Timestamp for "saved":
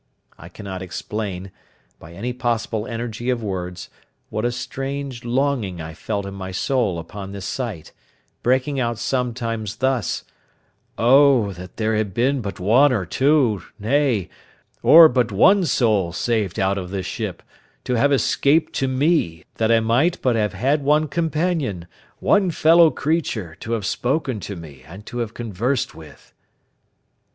16.13-16.59